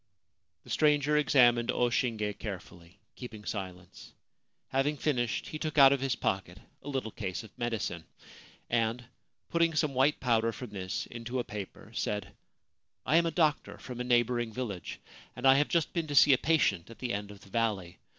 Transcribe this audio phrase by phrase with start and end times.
[0.63, 4.13] The stranger examined O Shinge carefully, keeping silence.
[4.69, 7.81] Having finished, he took out of his pocket a 21 Ancient Tales and Folklore of
[7.83, 9.05] Japan little case of medicine, and,
[9.51, 12.33] putting some white powder from this into a paper, said:
[12.67, 14.99] * I am a doctor from a neighbouring village,
[15.35, 17.99] and I have just been to see a patient at the end of the valley.